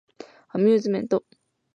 [0.47, 1.23] アミューズメント